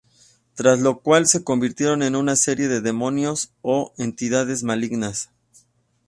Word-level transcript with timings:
Tras 0.55 0.79
lo 0.79 1.01
cual 1.01 1.27
se 1.27 1.43
convirtieron 1.43 2.01
en 2.01 2.15
una 2.15 2.35
serie 2.35 2.67
de 2.67 2.81
demonios 2.81 3.51
o 3.61 3.93
entidades 3.99 4.63
malignas. 4.63 5.29